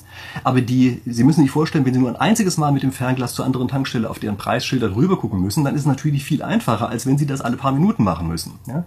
Aber 0.45 0.61
die, 0.61 1.01
Sie 1.05 1.25
müssen 1.25 1.43
sich 1.43 1.51
vorstellen, 1.51 1.85
wenn 1.85 1.93
Sie 1.93 1.99
nur 1.99 2.09
ein 2.09 2.17
einziges 2.17 2.57
Mal 2.57 2.71
mit 2.71 2.83
dem 2.83 2.93
Fernglas 2.93 3.35
zur 3.35 3.45
anderen 3.45 3.69
Tankstelle 3.69 4.09
auf 4.09 4.19
deren 4.19 4.37
Preisschilder 4.37 4.89
drüber 4.89 5.19
gucken 5.19 5.41
müssen, 5.41 5.65
dann 5.65 5.75
ist 5.75 5.83
es 5.83 5.87
natürlich 5.87 6.25
viel 6.25 6.43
einfacher, 6.43 6.89
als 6.89 7.07
wenn 7.07 7.19
Sie 7.19 7.27
das 7.27 7.41
alle 7.41 7.57
paar 7.57 7.73
Minuten 7.73 8.05
machen 8.05 8.29
müssen. 8.29 8.61
Ja? 8.67 8.85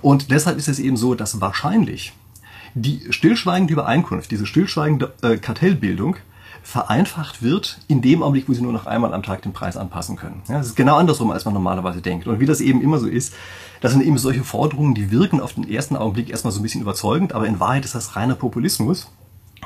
Und 0.00 0.30
deshalb 0.30 0.56
ist 0.56 0.68
es 0.68 0.78
eben 0.78 0.96
so, 0.96 1.14
dass 1.14 1.40
wahrscheinlich 1.40 2.12
die 2.74 3.02
stillschweigende 3.10 3.72
Übereinkunft, 3.74 4.30
diese 4.30 4.46
stillschweigende 4.46 5.12
äh, 5.22 5.36
Kartellbildung 5.36 6.16
vereinfacht 6.62 7.42
wird 7.42 7.78
in 7.88 8.02
dem 8.02 8.22
Augenblick, 8.22 8.48
wo 8.48 8.52
sie 8.52 8.62
nur 8.62 8.72
noch 8.72 8.86
einmal 8.86 9.14
am 9.14 9.22
Tag 9.22 9.42
den 9.42 9.52
Preis 9.52 9.76
anpassen 9.76 10.16
können. 10.16 10.42
Ja, 10.48 10.58
das 10.58 10.68
ist 10.68 10.76
genau 10.76 10.96
andersrum, 10.96 11.30
als 11.30 11.44
man 11.44 11.54
normalerweise 11.54 12.02
denkt. 12.02 12.26
Und 12.26 12.40
wie 12.40 12.46
das 12.46 12.60
eben 12.60 12.82
immer 12.82 12.98
so 12.98 13.06
ist, 13.06 13.34
das 13.80 13.92
sind 13.92 14.04
eben 14.04 14.18
solche 14.18 14.44
Forderungen, 14.44 14.94
die 14.94 15.10
wirken 15.10 15.40
auf 15.40 15.54
den 15.54 15.68
ersten 15.68 15.96
Augenblick 15.96 16.30
erstmal 16.30 16.52
so 16.52 16.60
ein 16.60 16.62
bisschen 16.62 16.82
überzeugend, 16.82 17.32
aber 17.32 17.46
in 17.46 17.60
Wahrheit 17.60 17.84
ist 17.84 17.94
das 17.94 18.16
reiner 18.16 18.34
Populismus. 18.34 19.10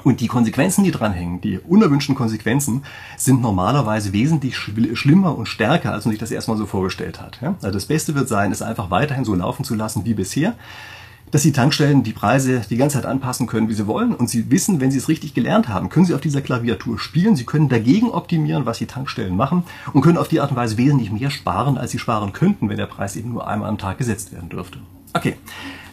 Und 0.05 0.21
die 0.21 0.27
Konsequenzen, 0.27 0.85
die 0.85 0.91
dranhängen, 0.91 1.43
die 1.43 1.59
unerwünschten 1.59 2.15
Konsequenzen, 2.15 2.83
sind 3.17 3.43
normalerweise 3.43 4.13
wesentlich 4.13 4.57
schlimmer 4.57 5.37
und 5.37 5.47
stärker, 5.47 5.93
als 5.93 6.07
man 6.07 6.13
sich 6.13 6.21
das 6.21 6.31
erstmal 6.31 6.57
so 6.57 6.67
vorgestellt 6.67 7.21
hat. 7.21 7.39
Ja? 7.43 7.57
Also 7.63 7.73
das 7.73 7.87
Beste 7.87 8.15
wird 8.15 8.29
sein, 8.29 8.53
es 8.53 8.63
einfach 8.63 8.91
weiterhin 8.91 9.25
so 9.25 9.35
laufen 9.35 9.65
zu 9.65 9.75
lassen 9.75 10.05
wie 10.05 10.15
bisher 10.15 10.55
dass 11.33 11.43
die 11.43 11.53
Tankstellen 11.53 12.05
die 12.05 12.13
Preise 12.13 12.63
die 12.71 12.77
ganze 12.77 12.99
Zeit 12.99 13.07
anpassen 13.07 13.47
können, 13.47 13.69
wie 13.69 13.75
sie 13.75 13.87
wollen. 13.87 14.15
Und 14.15 14.31
sie 14.31 14.51
wissen, 14.51 14.81
wenn 14.81 14.93
sie 14.93 14.99
es 14.99 15.09
richtig 15.09 15.35
gelernt 15.35 15.69
haben, 15.69 15.89
können 15.89 16.07
sie 16.07 16.15
auf 16.15 16.21
dieser 16.21 16.43
Klaviatur 16.43 16.99
spielen. 16.99 17.35
Sie 17.35 17.45
können 17.45 17.69
dagegen 17.69 18.11
optimieren, 18.11 18.67
was 18.67 18.79
die 18.79 18.87
Tankstellen 18.87 19.35
machen 19.35 19.65
und 19.93 20.03
können 20.03 20.19
auf 20.19 20.29
die 20.29 20.41
Art 20.41 20.51
und 20.51 20.57
Weise 20.57 20.77
wesentlich 20.77 21.11
mehr 21.11 21.31
sparen, 21.31 21.79
als 21.79 21.91
sie 21.91 21.99
sparen 21.99 22.33
könnten, 22.33 22.69
wenn 22.69 22.77
der 22.77 22.87
Preis 22.87 23.17
eben 23.17 23.33
nur 23.33 23.49
einmal 23.49 23.69
am 23.69 23.79
Tag 23.79 23.99
gesetzt 23.99 24.33
werden 24.33 24.51
dürfte. 24.51 24.79
Okay, 25.15 25.37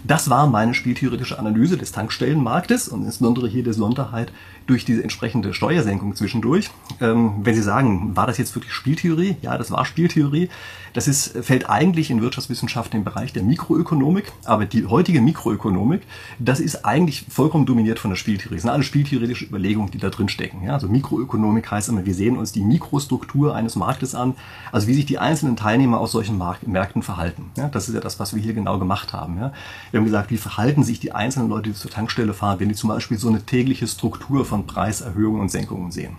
Das 0.03 0.29
war 0.29 0.47
meine 0.47 0.73
spieltheoretische 0.73 1.39
Analyse 1.39 1.77
des 1.77 1.91
Tankstellenmarktes 1.91 2.87
und 2.87 3.03
insbesondere 3.03 3.47
hier 3.47 3.63
der 3.63 3.73
Sonderheit 3.73 4.31
durch 4.65 4.85
diese 4.85 5.03
entsprechende 5.03 5.53
Steuersenkung 5.53 6.15
zwischendurch. 6.15 6.69
Ähm, 7.01 7.33
wenn 7.43 7.55
Sie 7.55 7.61
sagen, 7.61 8.15
war 8.15 8.27
das 8.27 8.37
jetzt 8.37 8.55
wirklich 8.55 8.73
Spieltheorie? 8.73 9.35
Ja, 9.41 9.57
das 9.57 9.71
war 9.71 9.83
Spieltheorie. 9.85 10.49
Das 10.93 11.07
ist, 11.07 11.37
fällt 11.43 11.69
eigentlich 11.69 12.09
in 12.09 12.21
Wirtschaftswissenschaften 12.21 12.97
im 12.97 13.03
Bereich 13.03 13.33
der 13.33 13.43
Mikroökonomik, 13.43 14.31
aber 14.45 14.65
die 14.65 14.85
heutige 14.85 15.21
Mikroökonomik, 15.21 16.01
das 16.39 16.59
ist 16.59 16.85
eigentlich 16.85 17.25
vollkommen 17.29 17.65
dominiert 17.65 17.99
von 17.99 18.09
der 18.09 18.15
Spieltheorie. 18.15 18.55
Das 18.55 18.63
sind 18.63 18.71
alle 18.71 18.83
spieltheoretische 18.83 19.45
Überlegungen, 19.45 19.91
die 19.91 19.97
da 19.97 20.09
drin 20.09 20.29
stecken. 20.29 20.63
Ja, 20.63 20.73
also 20.73 20.87
Mikroökonomik 20.87 21.69
heißt 21.69 21.89
immer, 21.89 22.05
wir 22.05 22.13
sehen 22.13 22.37
uns 22.37 22.51
die 22.51 22.61
Mikrostruktur 22.61 23.55
eines 23.55 23.75
Marktes 23.75 24.15
an, 24.15 24.35
also 24.71 24.87
wie 24.87 24.93
sich 24.93 25.05
die 25.05 25.19
einzelnen 25.19 25.55
Teilnehmer 25.55 25.99
aus 25.99 26.11
solchen 26.11 26.37
Mark 26.37 26.67
Märkten 26.67 27.03
verhalten. 27.03 27.51
Ja, 27.55 27.67
das 27.67 27.87
ist 27.87 27.95
ja 27.95 28.01
das, 28.01 28.19
was 28.19 28.33
wir 28.33 28.41
hier 28.41 28.53
genau 28.53 28.79
gemacht 28.79 29.13
haben. 29.13 29.37
Ja. 29.37 29.51
Wir 29.91 29.99
haben 29.99 30.05
gesagt, 30.05 30.29
wie 30.31 30.37
verhalten 30.37 30.83
sich 30.83 30.99
die 30.99 31.13
einzelnen 31.13 31.49
Leute, 31.49 31.69
die 31.69 31.75
zur 31.75 31.89
Tankstelle 31.89 32.33
fahren, 32.33 32.59
wenn 32.59 32.69
die 32.69 32.75
zum 32.75 32.89
Beispiel 32.89 33.17
so 33.17 33.27
eine 33.27 33.43
tägliche 33.43 33.87
Struktur 33.87 34.45
von 34.45 34.67
Preiserhöhungen 34.67 35.41
und 35.41 35.49
Senkungen 35.49 35.91
sehen. 35.91 36.17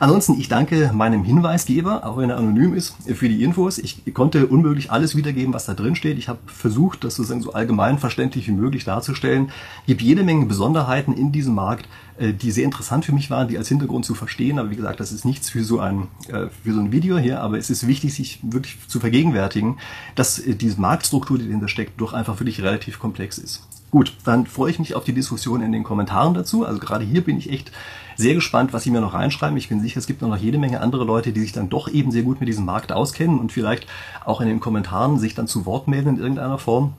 Ansonsten, 0.00 0.38
ich 0.38 0.48
danke 0.48 0.90
meinem 0.92 1.24
Hinweisgeber, 1.24 2.06
auch 2.06 2.16
wenn 2.16 2.30
er 2.30 2.36
anonym 2.36 2.74
ist, 2.74 2.94
für 3.14 3.28
die 3.28 3.42
Infos. 3.42 3.78
Ich 3.78 4.02
konnte 4.14 4.46
unmöglich 4.46 4.90
alles 4.90 5.16
wiedergeben, 5.16 5.54
was 5.54 5.66
da 5.66 5.74
drin 5.74 5.96
steht. 5.96 6.18
Ich 6.18 6.28
habe 6.28 6.38
versucht, 6.46 7.04
das 7.04 7.16
sozusagen 7.16 7.42
so 7.42 7.52
allgemein 7.52 7.98
verständlich 7.98 8.48
wie 8.48 8.52
möglich 8.52 8.84
darzustellen. 8.84 9.50
Es 9.82 9.86
gibt 9.86 10.02
jede 10.02 10.22
Menge 10.22 10.46
Besonderheiten 10.46 11.12
in 11.12 11.32
diesem 11.32 11.54
Markt, 11.54 11.88
äh, 12.18 12.32
die 12.32 12.50
sehr 12.50 12.64
interessant 12.64 13.04
für 13.04 13.12
mich 13.12 13.30
waren, 13.30 13.48
die 13.48 13.58
als 13.58 13.68
Hintergrund 13.68 14.04
zu 14.04 14.14
verstehen. 14.14 14.58
Aber 14.58 14.70
wie 14.70 14.76
gesagt, 14.76 15.00
das 15.00 15.12
ist 15.12 15.24
nichts 15.24 15.50
für 15.50 15.64
so 15.64 15.80
ein, 15.80 16.08
äh, 16.28 16.48
für 16.62 16.72
so 16.72 16.80
ein 16.80 16.92
Video 16.92 17.18
hier. 17.18 17.40
Aber 17.40 17.58
es 17.58 17.70
ist 17.70 17.86
wichtig, 17.86 18.14
sich 18.14 18.40
wirklich 18.42 18.76
zu 18.88 19.00
vergegenwärtigen, 19.00 19.78
dass 20.14 20.38
äh, 20.38 20.54
diese 20.54 20.80
Marktstruktur, 20.80 21.38
die 21.38 21.46
dahinter 21.46 21.68
steckt, 21.68 22.00
doch 22.00 22.12
einfach 22.12 22.40
wirklich 22.40 22.62
relativ 22.62 22.98
komplex 22.98 23.38
ist. 23.38 23.62
Gut, 23.94 24.12
dann 24.24 24.44
freue 24.46 24.72
ich 24.72 24.80
mich 24.80 24.96
auf 24.96 25.04
die 25.04 25.12
Diskussion 25.12 25.62
in 25.62 25.70
den 25.70 25.84
Kommentaren 25.84 26.34
dazu. 26.34 26.66
Also 26.66 26.80
gerade 26.80 27.04
hier 27.04 27.22
bin 27.22 27.38
ich 27.38 27.48
echt 27.48 27.70
sehr 28.16 28.34
gespannt, 28.34 28.72
was 28.72 28.82
Sie 28.82 28.90
mir 28.90 29.00
noch 29.00 29.14
reinschreiben. 29.14 29.56
Ich 29.56 29.68
bin 29.68 29.80
sicher, 29.80 30.00
es 30.00 30.08
gibt 30.08 30.20
noch 30.20 30.36
jede 30.36 30.58
Menge 30.58 30.80
andere 30.80 31.04
Leute, 31.04 31.30
die 31.30 31.38
sich 31.38 31.52
dann 31.52 31.68
doch 31.68 31.86
eben 31.86 32.10
sehr 32.10 32.24
gut 32.24 32.40
mit 32.40 32.48
diesem 32.48 32.64
Markt 32.64 32.90
auskennen 32.90 33.38
und 33.38 33.52
vielleicht 33.52 33.86
auch 34.24 34.40
in 34.40 34.48
den 34.48 34.58
Kommentaren 34.58 35.20
sich 35.20 35.36
dann 35.36 35.46
zu 35.46 35.64
Wort 35.64 35.86
melden 35.86 36.08
in 36.08 36.18
irgendeiner 36.18 36.58
Form. 36.58 36.94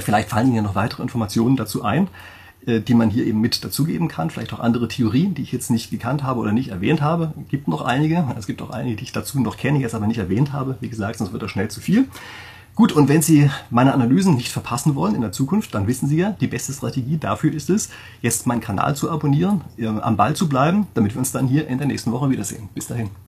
Vielleicht 0.00 0.28
fallen 0.28 0.52
Ihnen 0.52 0.64
noch 0.64 0.74
weitere 0.74 1.02
Informationen 1.02 1.56
dazu 1.56 1.82
ein 1.82 2.08
äh, 2.66 2.80
die 2.80 2.92
man 2.92 3.08
hier 3.08 3.24
eben 3.24 3.40
mit 3.40 3.64
dazugeben 3.64 4.08
kann. 4.08 4.28
Vielleicht 4.28 4.52
auch 4.52 4.60
andere 4.60 4.86
Theorien, 4.86 5.32
die 5.32 5.40
ich 5.40 5.52
jetzt 5.52 5.70
nicht 5.70 5.90
gekannt 5.90 6.24
habe 6.24 6.40
oder 6.40 6.52
nicht 6.52 6.68
erwähnt 6.68 7.00
habe. 7.00 7.32
Es 7.42 7.48
gibt 7.48 7.68
noch 7.68 7.80
einige. 7.80 8.22
Es 8.38 8.46
gibt 8.46 8.60
auch 8.60 8.70
einige, 8.70 8.96
die 8.96 9.04
ich 9.04 9.12
dazu 9.12 9.40
noch 9.40 9.56
kenne, 9.56 9.78
jetzt 9.78 9.94
aber 9.94 10.06
nicht 10.06 10.18
erwähnt 10.18 10.52
habe. 10.52 10.76
Wie 10.82 10.90
gesagt, 10.90 11.16
sonst 11.16 11.32
wird 11.32 11.42
das 11.42 11.50
schnell 11.50 11.68
zu 11.68 11.80
viel. 11.80 12.06
Gut, 12.76 12.90
und 12.90 13.08
wenn 13.08 13.22
Sie 13.22 13.50
meine 13.70 13.94
Analysen 13.94 14.34
nicht 14.34 14.50
verpassen 14.50 14.96
wollen 14.96 15.14
in 15.14 15.20
der 15.20 15.30
Zukunft, 15.30 15.74
dann 15.74 15.86
wissen 15.86 16.08
Sie 16.08 16.16
ja, 16.16 16.30
die 16.30 16.48
beste 16.48 16.72
Strategie 16.72 17.18
dafür 17.18 17.52
ist 17.52 17.70
es, 17.70 17.88
jetzt 18.20 18.48
meinen 18.48 18.60
Kanal 18.60 18.96
zu 18.96 19.10
abonnieren, 19.10 19.60
äh, 19.78 19.86
am 19.86 20.16
Ball 20.16 20.34
zu 20.34 20.48
bleiben, 20.48 20.88
damit 20.94 21.14
wir 21.14 21.20
uns 21.20 21.30
dann 21.30 21.46
hier 21.46 21.68
in 21.68 21.78
der 21.78 21.86
nächsten 21.86 22.10
Woche 22.10 22.30
wiedersehen. 22.30 22.68
Bis 22.74 22.88
dahin. 22.88 23.10